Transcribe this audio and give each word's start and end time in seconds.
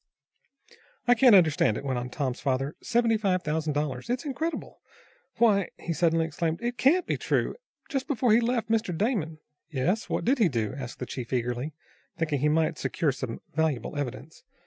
"I 1.07 1.13
can't 1.13 1.35
understand 1.35 1.77
it," 1.77 1.83
went 1.83 1.99
on 1.99 2.09
Tom's 2.09 2.39
father. 2.39 2.75
"Seventy 2.81 3.17
five 3.17 3.43
thousand 3.43 3.73
dollars. 3.73 4.09
It's 4.09 4.25
incredible! 4.25 4.79
Why!" 5.37 5.69
he 5.77 5.93
suddenly 5.93 6.25
exclaimed, 6.25 6.59
"it 6.59 6.75
can't 6.79 7.05
be 7.05 7.17
true. 7.17 7.55
Just 7.87 8.07
before 8.07 8.31
he 8.33 8.39
left, 8.41 8.71
Mr. 8.71 8.97
Damon" 8.97 9.37
"Yes, 9.69 10.09
what 10.09 10.25
did 10.25 10.39
he 10.39 10.49
do?" 10.49 10.73
asked 10.75 10.97
the 10.97 11.05
chief 11.05 11.31
eagerly, 11.31 11.73
thinking 12.17 12.39
he 12.39 12.49
might 12.49 12.79
secure 12.79 13.11
some 13.11 13.41
valuable 13.53 13.95
evidence. 13.95 14.43